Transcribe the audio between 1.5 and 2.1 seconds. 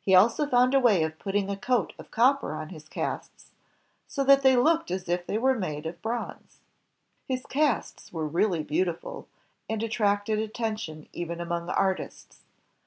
a coat of.